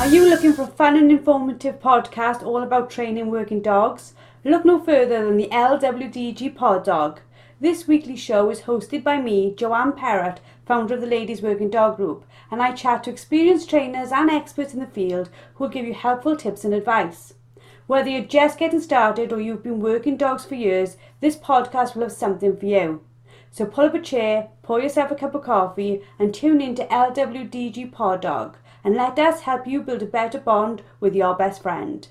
[0.00, 4.14] Are you looking for a fun and informative podcast all about training working dogs?
[4.44, 7.20] Look no further than the LWDG Pod Dog.
[7.60, 11.96] This weekly show is hosted by me, Joanne Perrott, founder of the Ladies Working Dog
[11.96, 15.84] Group, and I chat to experienced trainers and experts in the field who will give
[15.84, 17.34] you helpful tips and advice.
[17.90, 22.02] Whether you're just getting started or you've been working dogs for years, this podcast will
[22.02, 23.04] have something for you.
[23.50, 26.86] So pull up a chair, pour yourself a cup of coffee, and tune in to
[26.86, 31.64] LWDG Pod Dog, and let us help you build a better bond with your best
[31.64, 32.06] friend.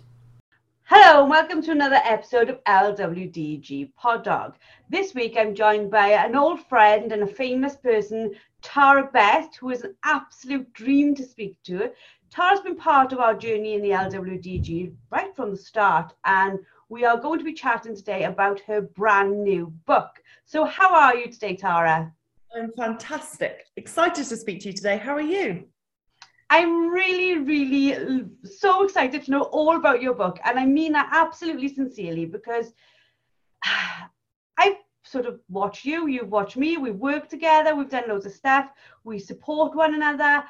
[0.84, 4.56] Hello, and welcome to another episode of LWDG Pod Dog.
[4.90, 9.70] This week I'm joined by an old friend and a famous person, Tara Best, who
[9.70, 11.92] is an absolute dream to speak to.
[12.32, 17.04] Tara's been part of our journey in the LWDG right from the start, and we
[17.06, 20.22] are going to be chatting today about her brand new book.
[20.46, 22.14] So, how are you today, Tara?
[22.56, 23.66] I'm fantastic.
[23.78, 24.98] Excited to speak to you today.
[24.98, 25.66] How are you?
[26.50, 30.40] I'm really, really so excited to know all about your book.
[30.44, 32.74] And I mean that absolutely sincerely because
[34.58, 38.32] I've sort of watched you, you've watched me, we've worked together, we've done loads of
[38.32, 38.72] stuff,
[39.04, 40.44] we support one another.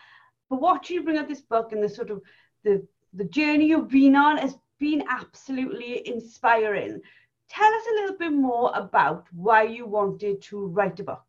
[0.50, 2.22] But watching you bring out this book and the sort of
[2.64, 7.02] the the journey you've been on has been absolutely inspiring.
[7.50, 11.24] Tell us a little bit more about why you wanted to write a book.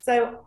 [0.00, 0.44] So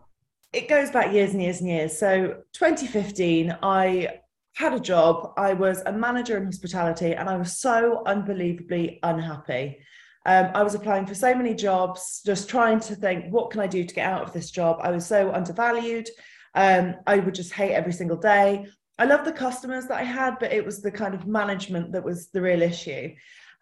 [0.52, 1.98] it goes back years and years and years.
[1.98, 4.20] So 2015, I
[4.54, 5.34] had a job.
[5.36, 9.80] I was a manager in hospitality and I was so unbelievably unhappy.
[10.26, 13.68] Um, I was applying for so many jobs, just trying to think, what can I
[13.68, 14.80] do to get out of this job?
[14.82, 16.08] I was so undervalued.
[16.56, 18.68] Um, I would just hate every single day.
[19.00, 22.04] I loved the customers that I had, but it was the kind of management that
[22.04, 23.14] was the real issue.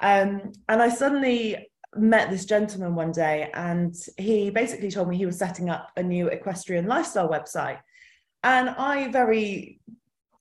[0.02, 5.25] Um, and I suddenly met this gentleman one day and he basically told me he
[5.25, 7.80] was setting up a new equestrian lifestyle website.
[8.43, 9.80] And I very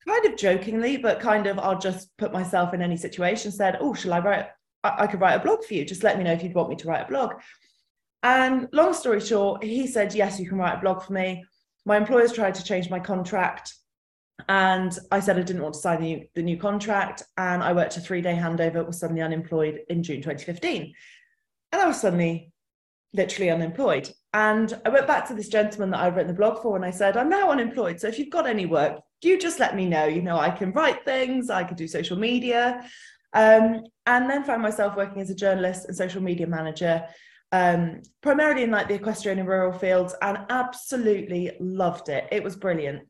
[0.06, 3.94] kind of jokingly, but kind of I'll just put myself in any situation, said, Oh,
[3.94, 4.46] shall I write?
[4.82, 5.84] I, I could write a blog for you.
[5.84, 7.34] Just let me know if you'd want me to write a blog.
[8.22, 11.44] And long story short, he said, Yes, you can write a blog for me.
[11.84, 13.74] My employers tried to change my contract.
[14.48, 17.22] And I said I didn't want to sign the new, the new contract.
[17.36, 20.94] And I worked a three day handover, was suddenly unemployed in June 2015.
[21.72, 22.52] And I was suddenly
[23.12, 24.10] literally unemployed.
[24.32, 26.90] And I went back to this gentleman that I'd written the blog for and I
[26.90, 28.00] said, I'm now unemployed.
[28.00, 30.06] So if you've got any work, you just let me know.
[30.06, 32.88] You know, I can write things, I can do social media.
[33.32, 37.04] Um, and then found myself working as a journalist and social media manager,
[37.52, 42.28] um, primarily in like the equestrian and rural fields, and absolutely loved it.
[42.30, 43.02] It was brilliant.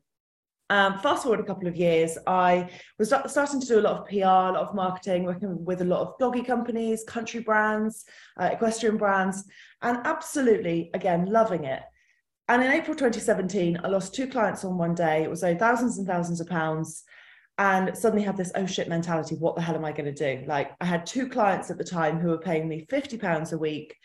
[0.71, 4.07] Um, fast forward a couple of years, I was starting to do a lot of
[4.07, 8.05] PR, a lot of marketing, working with a lot of doggy companies, country brands,
[8.39, 9.43] uh, equestrian brands,
[9.81, 11.81] and absolutely, again, loving it.
[12.47, 15.23] And in April 2017, I lost two clients on one day.
[15.23, 17.03] It was owed thousands and thousands of pounds.
[17.57, 19.35] And suddenly had this oh shit mentality.
[19.35, 20.45] What the hell am I going to do?
[20.47, 23.57] Like, I had two clients at the time who were paying me 50 pounds a
[23.57, 23.95] week.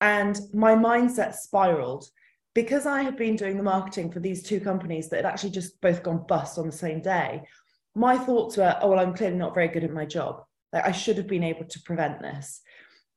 [0.00, 2.08] And my mindset spiraled
[2.54, 5.78] because I had been doing the marketing for these two companies that had actually just
[5.82, 7.42] both gone bust on the same day,
[7.94, 10.42] my thoughts were, oh, well, I'm clearly not very good at my job.
[10.72, 12.62] Like I should have been able to prevent this.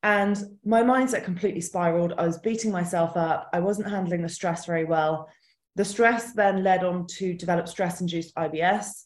[0.04, 2.14] And my mindset completely spiraled.
[2.18, 3.50] I was beating myself up.
[3.54, 5.30] I wasn't handling the stress very well.
[5.76, 9.04] The stress then led on to develop stress induced IBS.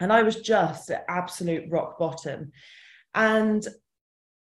[0.00, 2.52] And I was just at absolute rock bottom.
[3.14, 3.66] And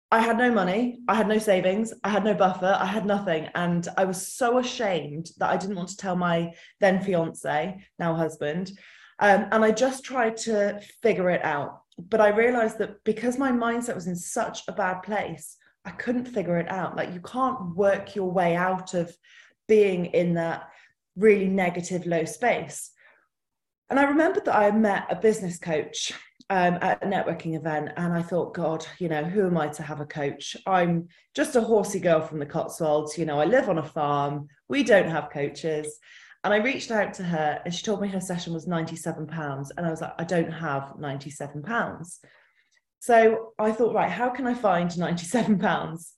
[0.10, 3.50] I had no money, I had no savings, I had no buffer, I had nothing.
[3.56, 8.16] And I was so ashamed that I didn't want to tell my then fiance, now
[8.16, 8.72] husband.
[9.20, 11.82] Um, and I just tried to figure it out.
[11.98, 16.26] But I realized that because my mindset was in such a bad place, I couldn't
[16.26, 16.96] figure it out.
[16.96, 19.14] Like you can't work your way out of
[19.68, 20.70] being in that
[21.18, 22.92] really negative low space.
[23.90, 26.14] And I remembered that I had met a business coach
[26.50, 29.84] um, at a networking event and I thought, God, you know, who am I to
[29.84, 30.56] have a coach?
[30.66, 33.18] I'm just a horsey girl from the Cotswolds.
[33.18, 34.48] You know, I live on a farm.
[34.70, 35.98] We don't have coaches.
[36.44, 39.70] And I reached out to her and she told me her session was £97.
[39.76, 42.18] And I was like, I don't have £97.
[43.00, 46.12] So I thought, right, how can I find £97?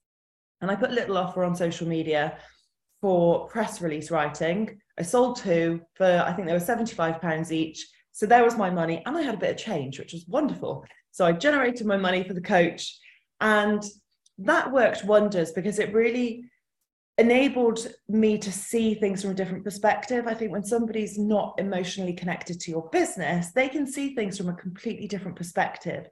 [0.61, 2.37] And I put a little offer on social media
[2.99, 4.77] for press release writing.
[4.97, 9.01] I sold two for, I think they were £75 each so there was my money,
[9.05, 10.85] and I had a bit of change, which was wonderful.
[11.11, 12.97] So I generated my money for the coach,
[13.39, 13.83] and
[14.39, 16.43] that worked wonders because it really
[17.17, 20.25] enabled me to see things from a different perspective.
[20.25, 24.47] I think when somebody's not emotionally connected to your business, they can see things from
[24.47, 26.07] a completely different perspective.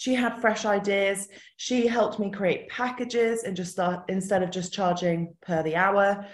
[0.00, 1.28] she had fresh ideas.
[1.58, 6.24] She helped me create packages and just start instead of just charging per the hour.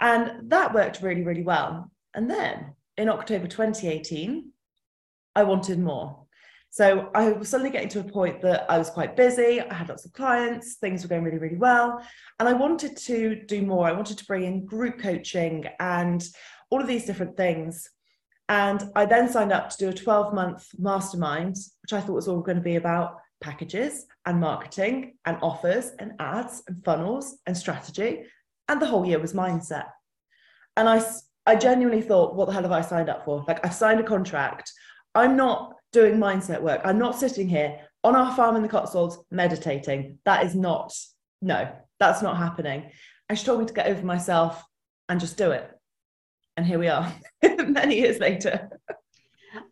[0.00, 1.90] And that worked really, really well.
[2.14, 4.50] And then in October 2018,
[5.34, 6.26] I wanted more.
[6.70, 9.60] So I was suddenly getting to a point that I was quite busy.
[9.60, 12.02] I had lots of clients, things were going really, really well.
[12.38, 13.86] And I wanted to do more.
[13.86, 16.22] I wanted to bring in group coaching and
[16.70, 17.88] all of these different things.
[18.48, 22.28] And I then signed up to do a 12 month mastermind, which I thought was
[22.28, 27.56] all going to be about packages and marketing and offers and ads and funnels and
[27.56, 28.24] strategy.
[28.68, 29.86] And the whole year was mindset.
[30.76, 31.02] And I,
[31.46, 33.44] I genuinely thought, what the hell have I signed up for?
[33.46, 34.72] Like, I've signed a contract.
[35.14, 36.80] I'm not doing mindset work.
[36.84, 40.18] I'm not sitting here on our farm in the Cotswolds meditating.
[40.24, 40.92] That is not,
[41.40, 41.68] no,
[42.00, 42.90] that's not happening.
[43.28, 44.62] And she told me to get over myself
[45.08, 45.70] and just do it.
[46.56, 47.12] And here we are,
[47.42, 48.68] many years later.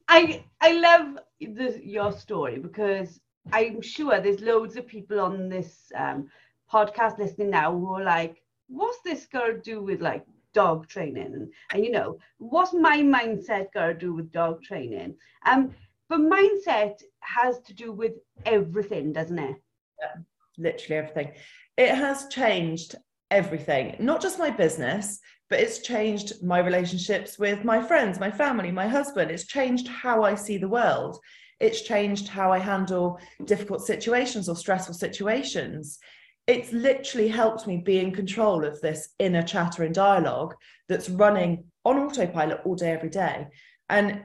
[0.06, 3.21] I I love the, your story because
[3.53, 6.29] I'm sure there's loads of people on this um,
[6.71, 10.25] podcast listening now who are like, what's this girl do with like
[10.55, 11.35] dog training?
[11.35, 15.15] And, and you know, what's my mindset got to do with dog training?
[15.47, 15.75] Um,
[16.09, 18.12] but mindset has to do with
[18.47, 19.56] everything, doesn't it?
[20.01, 20.23] Yeah,
[20.59, 21.33] literally everything.
[21.77, 22.95] It has changed
[23.31, 25.21] everything, not just my business,
[25.51, 29.31] but it's changed my relationships with my friends, my family, my husband.
[29.31, 31.19] It's changed how I see the world.
[31.61, 35.99] It's changed how I handle difficult situations or stressful situations.
[36.46, 40.55] It's literally helped me be in control of this inner chatter and dialogue
[40.88, 43.49] that's running on autopilot all day, every day.
[43.88, 44.25] And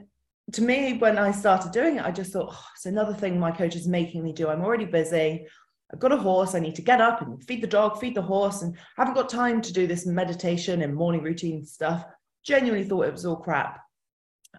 [0.54, 3.51] to me, when I started doing it, I just thought, oh, it's another thing my
[3.51, 4.50] coach is making me do.
[4.50, 5.48] I'm already busy.
[5.94, 6.56] I've got a horse.
[6.56, 9.15] I need to get up and feed the dog, feed the horse, and I haven't
[9.15, 12.04] got time to do this meditation and morning routine stuff.
[12.44, 13.80] Genuinely thought it was all crap.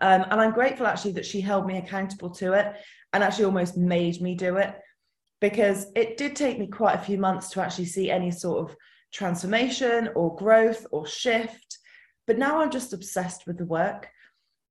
[0.01, 2.75] Um, and I'm grateful actually that she held me accountable to it
[3.13, 4.75] and actually almost made me do it
[5.41, 8.77] because it did take me quite a few months to actually see any sort of
[9.13, 11.79] transformation or growth or shift.
[12.27, 14.09] But now I'm just obsessed with the work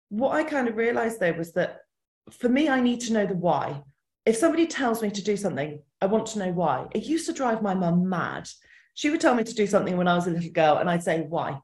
[0.10, 1.80] what I kind of realized though was that
[2.32, 3.82] for me, I need to know the why.
[4.26, 6.88] If somebody tells me to do something, I want to know why.
[6.92, 8.48] It used to drive my mum mad.
[8.94, 11.04] She would tell me to do something when I was a little girl, and I'd
[11.04, 11.60] say, why?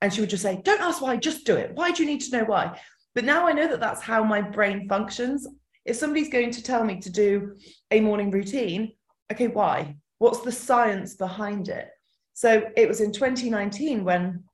[0.00, 1.72] And she would just say, don't ask why, just do it.
[1.74, 2.80] Why do you need to know why?
[3.14, 5.46] But now I know that that's how my brain functions.
[5.86, 7.56] If somebody's going to tell me to do
[7.90, 8.92] a morning routine,
[9.32, 9.96] okay, why?
[10.18, 11.88] What's the science behind it?
[12.34, 14.44] So it was in 2019 when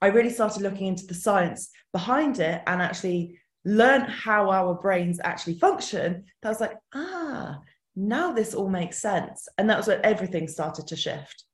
[0.00, 5.20] I really started looking into the science behind it and actually learn how our brains
[5.22, 6.24] actually function.
[6.42, 7.60] I was like, ah,
[7.94, 9.46] now this all makes sense.
[9.58, 11.44] And that was when everything started to shift.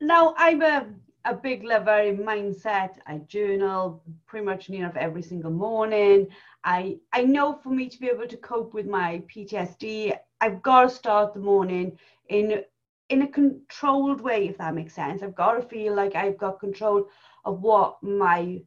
[0.00, 0.86] Now, I'm a,
[1.24, 2.90] a big in mindset.
[3.06, 6.28] I journal pretty much near enough every single morning.
[6.64, 10.82] I, I know for me to be able to cope with my PTSD, I've got
[10.82, 11.98] to start the morning
[12.28, 12.62] in
[13.10, 15.22] in a controlled way, if that makes sense.
[15.22, 17.06] I've got to feel like I've got control
[17.44, 18.62] of what my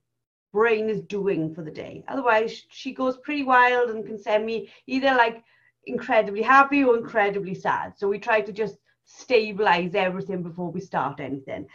[0.54, 2.04] brain is doing for the day.
[2.08, 5.44] Otherwise, she goes pretty wild and can send me either like
[5.88, 7.94] incredibly happy or incredibly sad.
[7.98, 11.66] So we try to just stabilize everything before we start anything.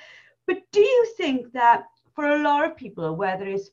[0.46, 1.84] But do you think that
[2.14, 3.70] for a lot of people, whether it's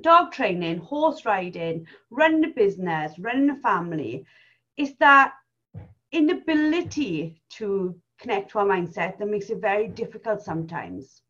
[0.00, 4.24] dog training, horse riding, running a business, running a family,
[4.76, 5.32] is that
[6.12, 11.22] inability to connect to our mindset that makes it very difficult sometimes.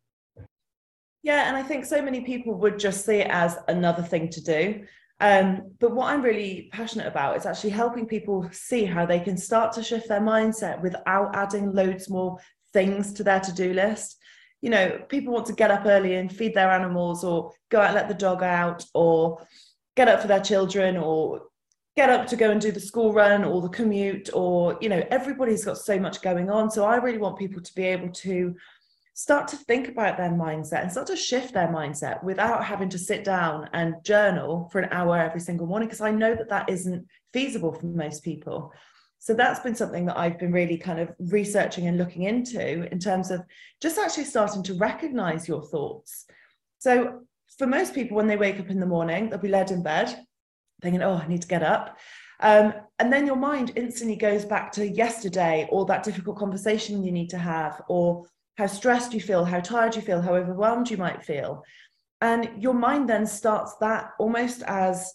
[1.23, 4.43] Yeah, and I think so many people would just see it as another thing to
[4.43, 4.85] do.
[5.19, 9.37] Um, but what I'm really passionate about is actually helping people see how they can
[9.37, 12.39] start to shift their mindset without adding loads more
[12.73, 14.17] things to their to do list.
[14.61, 17.87] You know, people want to get up early and feed their animals, or go out
[17.87, 19.45] and let the dog out, or
[19.95, 21.41] get up for their children, or
[21.95, 25.03] get up to go and do the school run or the commute or you know
[25.11, 26.71] everybody's got so much going on.
[26.71, 28.55] So i really want people to be able to
[29.13, 32.97] start to think about their mindset and start to shift their mindset without having to
[32.97, 36.69] sit down and journal for an hour every single morning because i know that that
[36.69, 38.73] isn't feasible for most people
[39.23, 42.99] so that's been something that i've been really kind of researching and looking into in
[42.99, 43.41] terms of
[43.81, 46.25] just actually starting to recognize your thoughts
[46.79, 47.21] so
[47.57, 50.25] for most people when they wake up in the morning they'll be led in bed
[50.81, 51.97] thinking, oh, I need to get up.
[52.39, 57.11] Um, and then your mind instantly goes back to yesterday or that difficult conversation you
[57.11, 58.25] need to have, or
[58.57, 61.63] how stressed you feel, how tired you feel, how overwhelmed you might feel.
[62.21, 65.11] And your mind then starts that almost as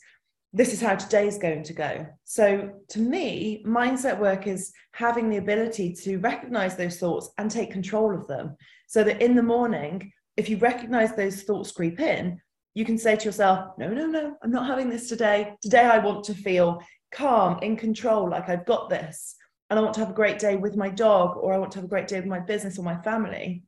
[0.57, 2.07] this is how today's going to go.
[2.25, 7.71] So to me, mindset work is having the ability to recognize those thoughts and take
[7.71, 8.57] control of them.
[8.87, 12.41] So that in the morning, if you recognize those thoughts creep in,
[12.73, 15.53] you can say to yourself, no, no, no, I'm not having this today.
[15.61, 16.81] Today, I want to feel
[17.13, 19.37] calm, in control, like I've got this,
[19.69, 21.79] and I want to have a great day with my dog, or I want to
[21.79, 23.63] have a great day with my business or my family.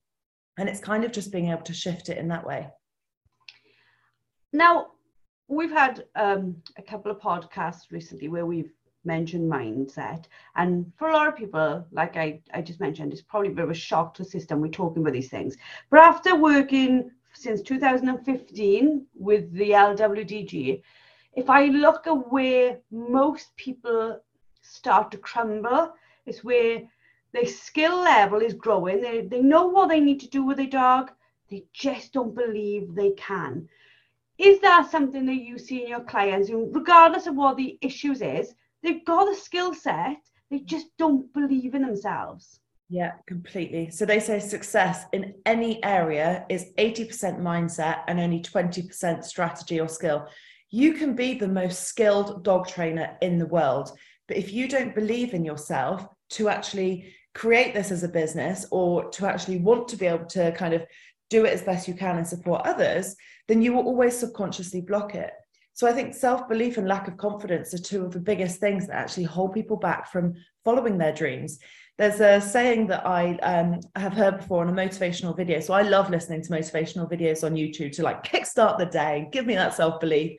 [0.57, 2.69] And it's kind of just being able to shift it in that way.
[4.55, 4.87] Now,
[5.49, 8.71] we've had um, a couple of podcasts recently where we've
[9.05, 10.27] mentioned mindset.
[10.55, 13.65] And for a lot of people, like I, I just mentioned, it's probably a bit
[13.65, 14.61] of a shock to the system.
[14.61, 15.57] We're talking about these things.
[15.91, 20.83] But after working since 2015 with the LWDG,
[21.35, 24.21] if I look at where most people
[24.61, 25.95] start to crumble,
[26.27, 26.83] it's where
[27.33, 29.01] their skill level is growing.
[29.01, 31.13] They, they know what they need to do with their dog.
[31.49, 33.69] They just don't believe they can.
[34.39, 38.23] Is that something that you see in your clients, who, regardless of what the issues
[38.23, 40.19] is, they've got the skill set,
[40.51, 42.61] they just don't believe in themselves.
[42.89, 43.91] Yeah, completely.
[43.91, 49.89] So they say success in any area is 80% mindset and only 20% strategy or
[49.89, 50.27] skill.
[50.71, 53.91] You can be the most skilled dog trainer in the world,
[54.27, 59.11] but if you don't believe in yourself to actually create this as a business or
[59.11, 60.85] to actually want to be able to kind of
[61.29, 63.17] do it as best you can and support others,
[63.49, 65.33] then you will always subconsciously block it.
[65.73, 68.87] So I think self belief and lack of confidence are two of the biggest things
[68.87, 71.59] that actually hold people back from following their dreams.
[71.99, 75.61] There's a saying that I um, have heard before in a motivational video.
[75.61, 79.47] So I love listening to motivational videos on YouTube to like kickstart the day, give
[79.47, 80.39] me that self belief.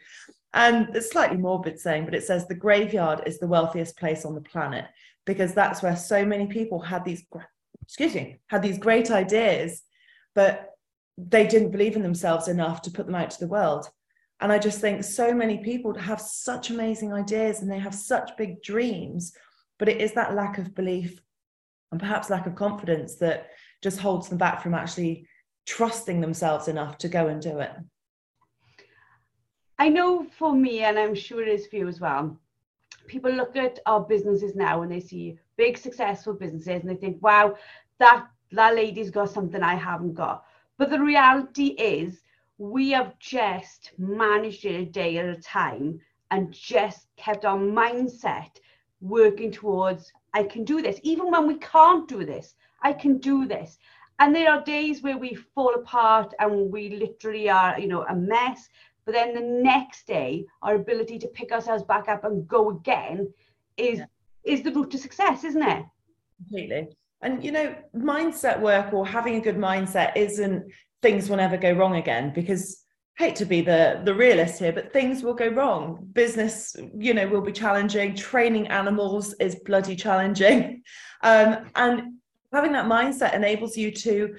[0.54, 4.36] And it's slightly morbid saying, but it says the graveyard is the wealthiest place on
[4.36, 4.86] the planet
[5.26, 7.24] because that's where so many people had these,
[7.84, 9.84] excuse me, had these great ideas,
[10.34, 10.72] but
[11.28, 13.90] they didn't believe in themselves enough to put them out to the world.
[14.42, 18.38] And I just think so many people have such amazing ideas and they have such
[18.38, 19.34] big dreams,
[19.78, 21.20] but it is that lack of belief
[21.92, 23.50] and perhaps lack of confidence that
[23.82, 25.28] just holds them back from actually
[25.66, 27.72] trusting themselves enough to go and do it.
[29.78, 32.38] I know for me, and I'm sure it is for you as well,
[33.08, 37.22] people look at our businesses now and they see big successful businesses and they think,
[37.22, 37.56] wow,
[37.98, 40.46] that, that lady's got something I haven't got.
[40.80, 42.22] But the reality is,
[42.58, 46.00] we have just managed it a day at a time
[46.32, 48.52] and just kept our mindset
[49.02, 50.98] working towards I can do this.
[51.04, 53.78] Even when we can't do this, I can do this.
[54.20, 58.16] And there are days where we fall apart and we literally are, you know, a
[58.16, 58.70] mess.
[59.04, 63.34] But then the next day, our ability to pick ourselves back up and go again
[63.76, 64.06] is yeah.
[64.46, 65.86] is the route to success, isn't it?
[66.38, 66.96] Completely.
[67.22, 70.72] And you know, mindset work or having a good mindset isn't
[71.02, 72.84] things will never go wrong again because
[73.18, 76.08] hate to be the the realist here but things will go wrong.
[76.14, 78.16] Business you know will be challenging.
[78.16, 80.82] Training animals is bloody challenging.
[81.22, 82.14] Um, and
[82.54, 84.38] having that mindset enables you to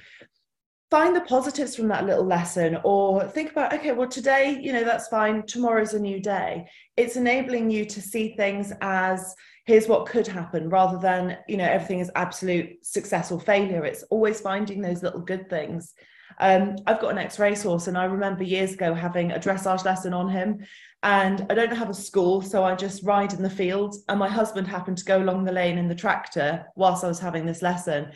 [0.91, 4.83] find the positives from that little lesson or think about okay well today you know
[4.83, 5.45] that's fine.
[5.47, 6.67] Tomorrow's a new day.
[6.97, 9.35] It's enabling you to see things as
[9.71, 14.03] here's what could happen rather than you know everything is absolute success or failure it's
[14.11, 15.95] always finding those little good things
[16.39, 20.15] um, I've got an ex racehorse, and I remember years ago having a dressage lesson
[20.15, 20.65] on him.
[21.03, 23.97] And I don't have a school, so I just ride in the field.
[24.09, 27.19] And my husband happened to go along the lane in the tractor whilst I was
[27.19, 28.13] having this lesson.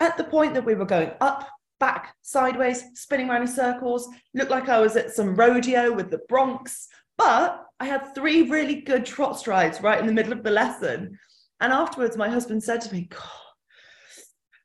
[0.00, 1.48] At the point that we were going up,
[1.78, 6.20] back, sideways, spinning around in circles, looked like I was at some rodeo with the
[6.30, 6.86] broncs.
[7.18, 11.18] But I had three really good trot strides right in the middle of the lesson.
[11.60, 13.20] And afterwards, my husband said to me, God,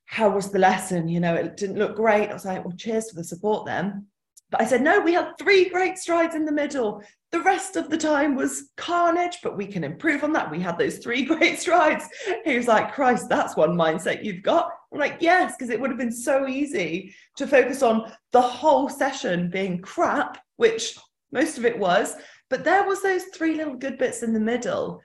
[0.06, 1.08] how was the lesson?
[1.08, 2.30] You know, it didn't look great.
[2.30, 4.08] I was like, well, cheers for the support then.
[4.50, 7.02] But I said, no, we had three great strides in the middle.
[7.32, 10.52] The rest of the time was carnage, but we can improve on that.
[10.52, 12.10] We had those three great strides.
[12.44, 14.70] He was like, Christ, that's one mindset you've got.
[14.92, 18.90] I'm like, yes, because it would have been so easy to focus on the whole
[18.90, 20.98] session being crap, which
[21.32, 22.18] most of it was.
[22.52, 25.02] But there was those three little good bits in the middle.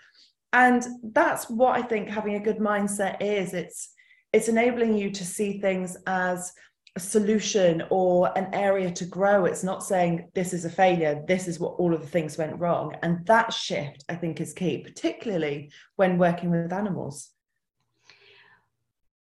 [0.53, 0.85] And
[1.15, 3.55] that's what I think having a good mindset is.
[3.55, 3.91] It's
[4.33, 6.53] it's enabling you to see things as
[6.97, 9.45] a solution or an area to grow.
[9.45, 12.59] It's not saying this is a failure, this is what all of the things went
[12.59, 12.97] wrong.
[13.03, 17.31] And that shift, I think, is key, particularly when working with animals.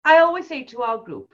[0.05, 1.31] I always say to our group,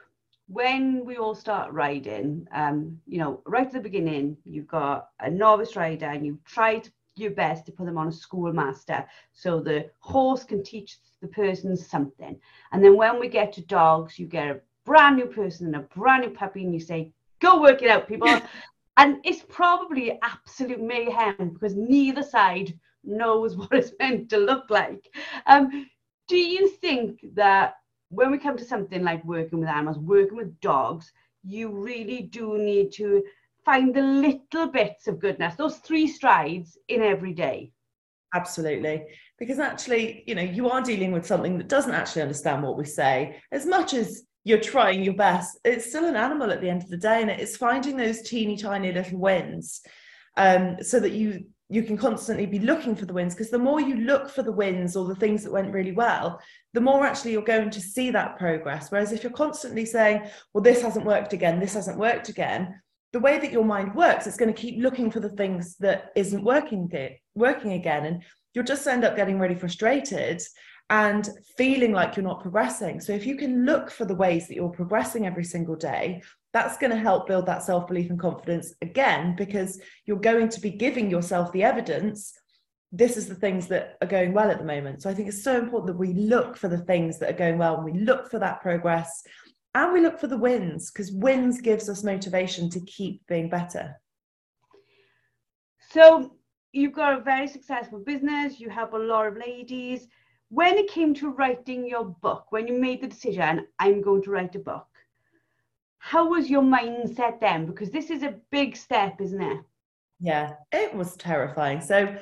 [0.49, 5.31] when we all start riding, um, you know, right at the beginning, you've got a
[5.31, 9.61] novice rider and you try to your best to put them on a schoolmaster so
[9.61, 12.38] the horse can teach the person something.
[12.73, 15.81] And then when we get to dogs, you get a brand new person and a
[15.81, 18.28] brand new puppy, and you say, go work it out, people.
[18.97, 25.12] and it's probably absolute mayhem because neither side knows what it's meant to look like.
[25.47, 25.88] Um,
[26.28, 27.75] do you think that
[28.11, 31.12] when we come to something like working with animals, working with dogs,
[31.45, 33.23] you really do need to
[33.65, 37.73] find the little bits of goodness, those three strides in every day?
[38.35, 39.07] Absolutely.
[39.38, 42.85] because actually, you know, you are dealing with something that doesn't actually understand what we
[42.85, 45.59] say as much as you're trying your best.
[45.65, 48.57] It's still an animal at the end of the day, and it's finding those teeny
[48.57, 49.81] tiny little wins
[50.37, 53.80] um, so that you you can constantly be looking for the wins because the more
[53.80, 56.40] you look for the wins or the things that went really well
[56.75, 58.90] the more actually you're going to see that progress.
[58.90, 62.80] Whereas if you're constantly saying well this hasn't worked again this hasn't worked again
[63.12, 66.10] the way that your mind works it's going to keep looking for the things that
[66.16, 66.90] isn't working
[67.34, 68.06] working again.
[68.06, 68.22] And
[68.54, 70.42] you'll just end up getting really frustrated
[70.90, 73.00] and feeling like you're not progressing.
[73.00, 76.78] So if you can look for the ways that you're progressing every single day that's
[76.78, 80.71] going to help build that self belief and confidence again because you're going to be
[80.71, 82.33] giving yourself the evidence
[82.90, 85.02] this is the things that are going well at the moment.
[85.02, 87.59] So i think it's so important that we look for the things that are going
[87.59, 89.23] well and we look for that progress
[89.75, 94.00] and we look for the wins because wins gives us motivation to keep being better.
[95.90, 96.38] So
[96.73, 100.07] you've got a very successful business you help a lot of ladies
[100.50, 104.31] when it came to writing your book when you made the decision i'm going to
[104.31, 104.87] write a book
[105.99, 107.67] how was your mindset then?
[107.67, 109.59] Because this is a big step, isn't it?
[110.21, 111.81] Yeah, it was terrifying.
[111.81, 112.17] So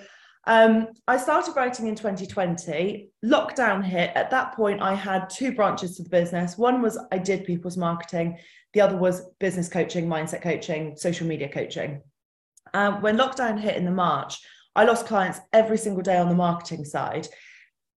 [0.46, 3.10] um, I started writing in 2020.
[3.24, 4.10] Lockdown hit.
[4.14, 6.58] At that point, I had two branches to the business.
[6.58, 8.38] One was I did people's marketing,
[8.72, 12.02] the other was business coaching, mindset coaching, social media coaching.
[12.74, 14.38] Um, when lockdown hit in the March,
[14.74, 17.28] I lost clients every single day on the marketing side.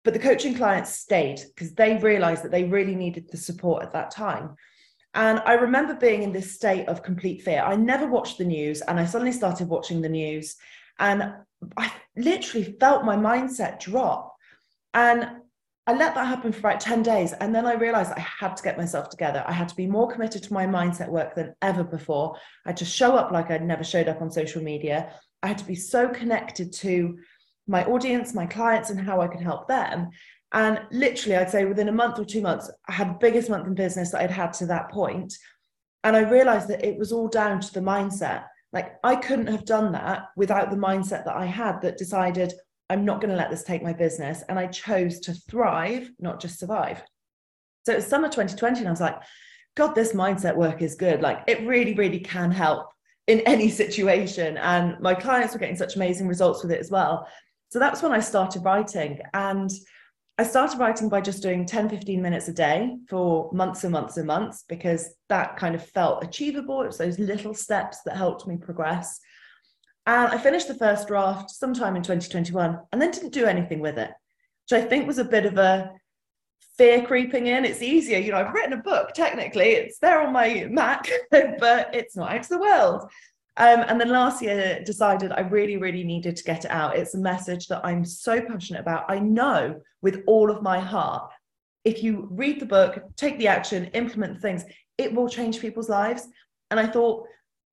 [0.09, 3.93] But the coaching clients stayed because they realized that they really needed the support at
[3.93, 4.57] that time.
[5.13, 7.61] And I remember being in this state of complete fear.
[7.61, 10.57] I never watched the news, and I suddenly started watching the news,
[10.99, 11.35] and
[11.77, 14.35] I literally felt my mindset drop.
[14.95, 15.29] And
[15.87, 17.35] I let that happen for about 10 days.
[17.35, 19.45] And then I realized I had to get myself together.
[19.47, 22.35] I had to be more committed to my mindset work than ever before.
[22.65, 25.13] I had to show up like I'd never showed up on social media.
[25.43, 27.19] I had to be so connected to
[27.69, 30.09] my audience, my clients, and how I could help them.
[30.53, 33.67] And literally, I'd say within a month or two months, I had the biggest month
[33.67, 35.37] in business that I'd had to that point.
[36.05, 38.45] And I realized that it was all down to the mindset.
[38.73, 42.55] Like I couldn't have done that without the mindset that I had that decided,
[42.89, 44.43] I'm not going to let this take my business.
[44.49, 47.03] And I chose to thrive, not just survive.
[47.85, 49.17] So it was summer 2020, and I was like,
[49.75, 51.21] God, this mindset work is good.
[51.21, 52.89] Like it really, really can help
[53.27, 54.57] in any situation.
[54.57, 57.29] And my clients were getting such amazing results with it as well.
[57.71, 59.21] So that's when I started writing.
[59.35, 59.71] And
[60.39, 64.17] I started writing by just doing 10, 15 minutes a day for months and months
[64.17, 66.83] and months because that kind of felt achievable.
[66.83, 69.21] It was those little steps that helped me progress.
[70.07, 73.99] And I finished the first draft sometime in 2021 and then didn't do anything with
[73.99, 74.11] it,
[74.71, 75.93] which I think was a bit of a
[76.79, 77.65] fear creeping in.
[77.65, 81.95] It's easier, you know, I've written a book, technically, it's there on my Mac, but
[81.95, 83.11] it's not out to the world.
[83.59, 86.97] Um, and then last year decided I really, really needed to get it out.
[86.97, 89.11] It's a message that I'm so passionate about.
[89.11, 91.33] I know with all of my heart,
[91.85, 94.65] if you read the book, take the action, implement things,
[94.97, 96.29] it will change people's lives.
[96.71, 97.27] And I thought,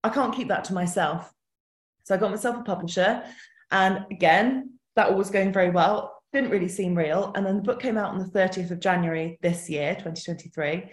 [0.03, 1.31] I can't keep that to myself.
[2.03, 3.23] So I got myself a publisher.
[3.71, 6.21] And again, that all was going very well.
[6.33, 7.31] Didn't really seem real.
[7.35, 10.89] And then the book came out on the 30th of January this year, 2023.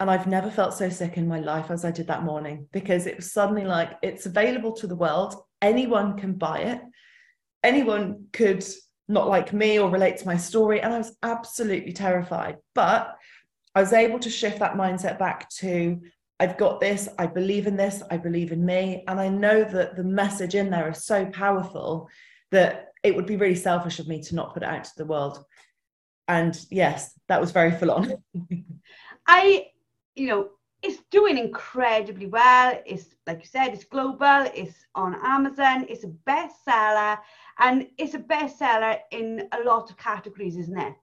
[0.00, 3.06] And I've never felt so sick in my life as I did that morning because
[3.06, 5.34] it was suddenly like it's available to the world.
[5.60, 6.80] Anyone can buy it.
[7.64, 8.64] Anyone could
[9.08, 10.80] not like me or relate to my story.
[10.80, 12.58] And I was absolutely terrified.
[12.74, 13.16] But
[13.74, 16.00] I was able to shift that mindset back to
[16.40, 19.02] I've got this, I believe in this, I believe in me.
[19.08, 22.08] And I know that the message in there is so powerful
[22.52, 25.04] that it would be really selfish of me to not put it out to the
[25.04, 25.44] world.
[26.28, 28.22] And yes, that was very full on.
[29.26, 29.66] I
[30.18, 30.48] you know,
[30.82, 32.80] it's doing incredibly well.
[32.86, 37.18] It's like you said, it's global, it's on Amazon, it's a bestseller,
[37.58, 40.94] and it's a bestseller in a lot of categories, isn't it?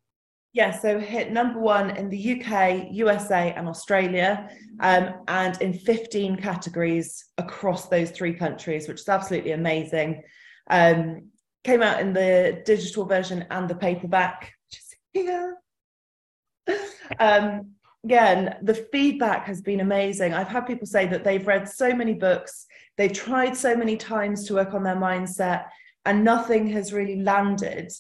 [0.53, 4.49] Yeah, so hit number one in the UK, USA, and Australia,
[4.79, 10.23] um, and in 15 categories across those three countries, which is absolutely amazing.
[10.69, 11.29] Um,
[11.65, 15.57] came out in the digital version and the paperback, which is here.
[17.19, 17.74] um,
[18.05, 20.33] again, the feedback has been amazing.
[20.33, 24.45] I've had people say that they've read so many books, they've tried so many times
[24.45, 25.65] to work on their mindset,
[26.05, 27.91] and nothing has really landed.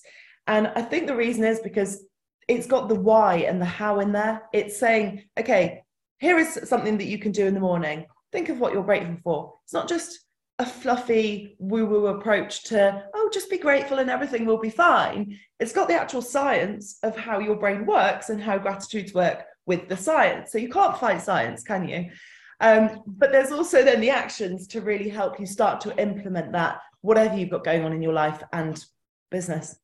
[0.45, 2.05] And I think the reason is because
[2.47, 4.43] it's got the why and the how in there.
[4.53, 5.83] It's saying, okay,
[6.19, 8.05] here is something that you can do in the morning.
[8.31, 9.53] Think of what you're grateful for.
[9.63, 10.19] It's not just
[10.59, 15.39] a fluffy woo woo approach to, oh, just be grateful and everything will be fine.
[15.59, 19.87] It's got the actual science of how your brain works and how gratitudes work with
[19.87, 20.51] the science.
[20.51, 22.11] So you can't fight science, can you?
[22.59, 26.79] Um, but there's also then the actions to really help you start to implement that,
[27.01, 28.83] whatever you've got going on in your life and
[29.29, 29.77] business.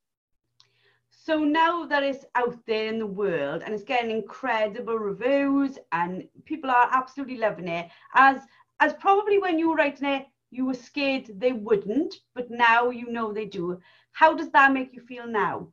[1.09, 6.27] So now that it's out there in the world and it's getting incredible reviews and
[6.45, 8.41] people are absolutely loving it, as
[8.79, 13.11] as probably when you were writing it, you were scared they wouldn't, but now you
[13.11, 13.79] know they do.
[14.13, 15.67] How does that make you feel now?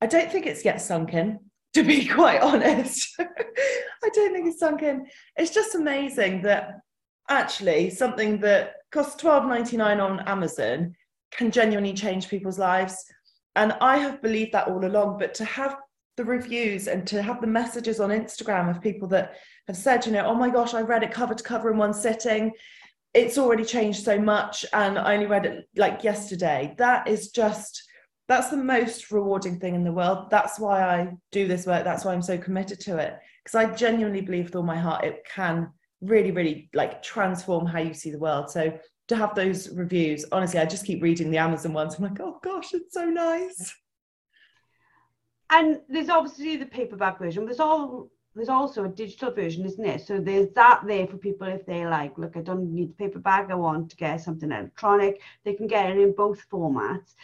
[0.00, 1.40] I don't think it's yet sunk in,
[1.74, 3.14] to be quite honest.
[3.20, 5.06] I don't think it's sunk in.
[5.36, 6.80] It's just amazing that
[7.28, 10.94] actually something that costs $12.99 on Amazon
[11.30, 13.04] can genuinely change people's lives.
[13.56, 15.76] And I have believed that all along, but to have
[16.16, 19.36] the reviews and to have the messages on Instagram of people that
[19.68, 21.94] have said, you know, oh my gosh, I read it cover to cover in one
[21.94, 22.52] sitting.
[23.14, 24.64] It's already changed so much.
[24.72, 26.74] And I only read it like yesterday.
[26.78, 27.82] That is just,
[28.30, 30.30] that's the most rewarding thing in the world.
[30.30, 31.82] That's why I do this work.
[31.82, 33.18] That's why I'm so committed to it.
[33.42, 35.68] Because I genuinely believe with all my heart it can
[36.00, 38.48] really, really like transform how you see the world.
[38.48, 41.96] So to have those reviews, honestly, I just keep reading the Amazon ones.
[41.96, 43.74] I'm like, oh gosh, it's so nice.
[45.50, 47.46] And there's obviously the paperback version.
[47.46, 50.06] There's all there's also a digital version, isn't it?
[50.06, 53.50] So there's that there for people if they like, look, I don't need the paperback,
[53.50, 55.20] I want to get something electronic.
[55.44, 57.14] They can get it in both formats.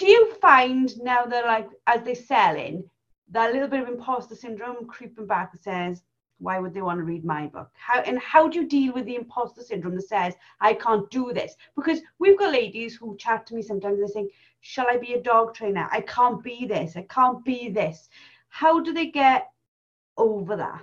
[0.00, 2.88] Do you find now that like as they're selling,
[3.32, 6.02] that little bit of imposter syndrome creeping back that says,
[6.38, 7.68] why would they want to read my book?
[7.74, 10.32] How and how do you deal with the imposter syndrome that says
[10.62, 11.54] i can't do this?
[11.76, 14.32] Because we've got ladies who chat to me sometimes and they think
[14.62, 15.86] shall i be a dog trainer?
[15.92, 16.96] I can't be this.
[16.96, 18.08] I can't be this.
[18.48, 19.50] How do they get
[20.16, 20.80] over that?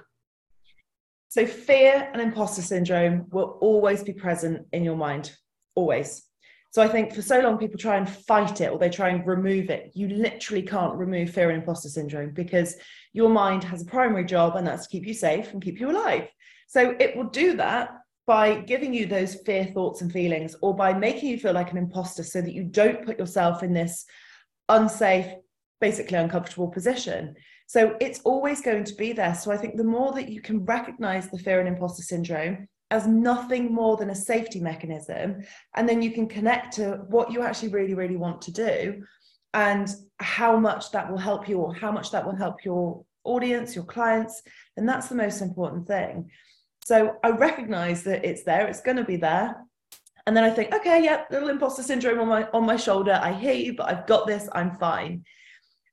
[1.29, 5.35] So fear and imposter syndrome will always be present in your mind
[5.73, 6.26] always
[6.77, 9.25] so I think for so long people try and fight it or they try and
[9.25, 9.89] remove it.
[9.95, 12.75] You literally can't remove fear and imposter syndrome because
[13.13, 15.89] your mind has a primary job and that's to keep you safe and keep you
[15.89, 16.27] alive.
[16.67, 20.93] So it will do that by giving you those fear thoughts and feelings or by
[20.93, 24.05] making you feel like an imposter so that you don't put yourself in this
[24.69, 25.33] unsafe,
[25.81, 27.33] basically uncomfortable position.
[27.65, 29.33] So it's always going to be there.
[29.33, 33.05] So I think the more that you can recognize the fear and imposter syndrome as
[33.05, 35.43] nothing more than a safety mechanism.
[35.75, 39.03] And then you can connect to what you actually really, really want to do
[39.53, 43.75] and how much that will help you or how much that will help your audience,
[43.75, 44.41] your clients.
[44.77, 46.29] And that's the most important thing.
[46.85, 49.55] So I recognize that it's there, it's going to be there.
[50.25, 53.17] And then I think, okay, yeah, little imposter syndrome on my on my shoulder.
[53.21, 55.23] I hear you, but I've got this, I'm fine.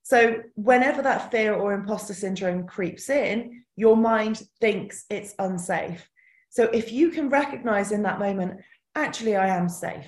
[0.03, 6.09] So whenever that fear or imposter syndrome creeps in, your mind thinks it's unsafe.
[6.55, 8.61] So if you can recognize in that moment,
[8.95, 10.07] actually, I am safe.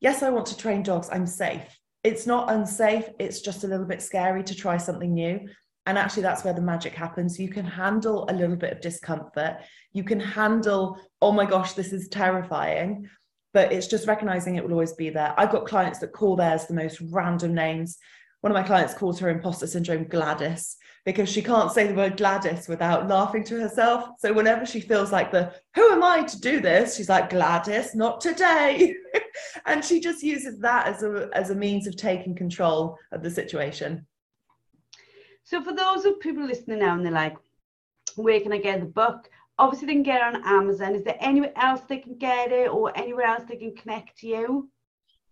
[0.00, 1.62] Yes, I want to train dogs, I'm safe.
[2.04, 5.40] It's not unsafe, it's just a little bit scary to try something new.
[5.86, 7.40] And actually, that's where the magic happens.
[7.40, 9.62] You can handle a little bit of discomfort.
[9.94, 13.08] You can handle, oh my gosh, this is terrifying.
[13.54, 15.32] But it's just recognizing it will always be there.
[15.38, 17.96] I've got clients that call theirs the most random names.
[18.42, 22.16] One of my clients calls her imposter syndrome Gladys because she can't say the word
[22.16, 24.10] Gladys without laughing to herself.
[24.18, 27.94] So whenever she feels like the who am I to do this, she's like Gladys,
[27.94, 28.96] not today.
[29.66, 33.30] and she just uses that as a as a means of taking control of the
[33.30, 34.04] situation.
[35.44, 37.36] So for those of people listening now and they're like,
[38.16, 39.28] where can I get the book?
[39.56, 40.96] Obviously they can get it on Amazon.
[40.96, 44.26] Is there anywhere else they can get it or anywhere else they can connect to
[44.26, 44.68] you?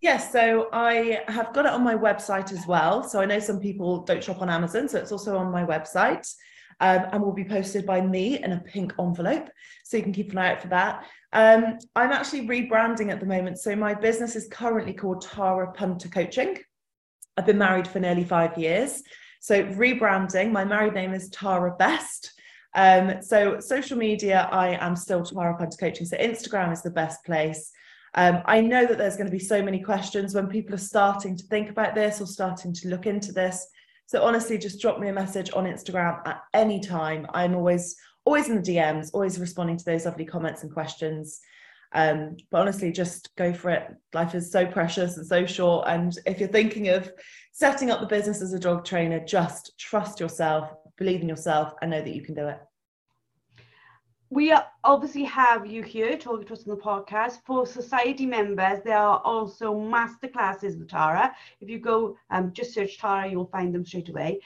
[0.01, 3.03] Yes, so I have got it on my website as well.
[3.03, 6.27] So I know some people don't shop on Amazon, so it's also on my website
[6.79, 9.49] um, and will be posted by me in a pink envelope.
[9.85, 11.05] So you can keep an eye out for that.
[11.33, 13.59] Um, I'm actually rebranding at the moment.
[13.59, 16.57] So my business is currently called Tara Punter Coaching.
[17.37, 19.03] I've been married for nearly five years.
[19.39, 22.33] So rebranding, my married name is Tara Best.
[22.73, 26.07] Um, so social media, I am still Tara Punter Coaching.
[26.07, 27.71] So Instagram is the best place.
[28.13, 31.37] Um, I know that there's going to be so many questions when people are starting
[31.37, 33.65] to think about this or starting to look into this.
[34.05, 37.25] So honestly, just drop me a message on Instagram at any time.
[37.33, 37.95] I'm always
[38.25, 41.39] always in the DMs, always responding to those lovely comments and questions.
[41.93, 43.87] Um, but honestly, just go for it.
[44.13, 45.87] Life is so precious and so short.
[45.87, 47.11] And if you're thinking of
[47.51, 51.91] setting up the business as a dog trainer, just trust yourself, believe in yourself, and
[51.91, 52.59] know that you can do it
[54.31, 57.41] we obviously have you here talking to us on the podcast.
[57.45, 61.35] For society members, there are also masterclasses with Tara.
[61.59, 64.39] If you go um, just search Tara, you'll find them straight away.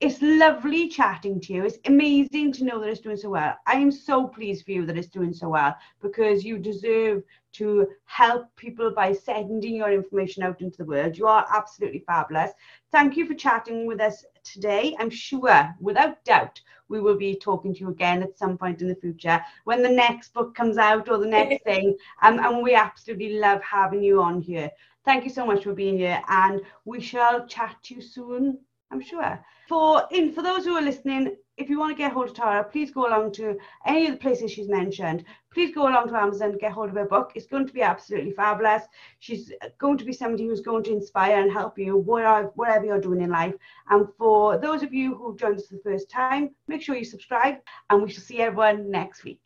[0.00, 1.64] It's lovely chatting to you.
[1.64, 3.54] It's amazing to know that it's doing so well.
[3.66, 7.86] I am so pleased for you that it's doing so well because you deserve to
[8.06, 11.18] help people by sending your information out into the world.
[11.18, 12.52] You are absolutely fabulous.
[12.90, 14.96] Thank you for chatting with us today.
[14.98, 16.58] I'm sure, without doubt,
[16.88, 19.88] we will be talking to you again at some point in the future when the
[19.88, 21.94] next book comes out or the next thing.
[22.22, 24.70] Um, and we absolutely love having you on here.
[25.04, 28.58] Thank you so much for being here, and we shall chat to you soon,
[28.92, 29.44] I'm sure.
[29.68, 32.64] For in for those who are listening, if you want to get hold of Tara,
[32.64, 35.24] please go along to any of the places she's mentioned.
[35.52, 37.32] Please go along to Amazon, get hold of her book.
[37.34, 38.82] It's going to be absolutely fabulous.
[39.20, 43.20] She's going to be somebody who's going to inspire and help you whatever you're doing
[43.20, 43.54] in life.
[43.90, 47.04] And for those of you who've joined us for the first time, make sure you
[47.04, 47.56] subscribe,
[47.90, 49.42] and we shall see everyone next week.